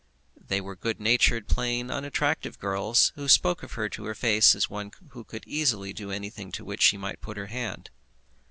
They 0.35 0.61
were 0.61 0.75
good 0.75 0.99
natured, 0.99 1.47
plain, 1.47 1.91
unattractive 1.91 2.57
girls, 2.57 3.11
who 3.13 3.27
spoke 3.27 3.61
of 3.61 3.73
her 3.73 3.87
to 3.89 4.05
her 4.05 4.15
face 4.15 4.55
as 4.55 4.67
one 4.67 4.89
who 5.09 5.23
could 5.23 5.43
easily 5.45 5.93
do 5.93 6.09
anything 6.09 6.51
to 6.53 6.65
which 6.65 6.81
she 6.81 6.97
might 6.97 7.21
put 7.21 7.37
her 7.37 7.45
hand. 7.53 7.91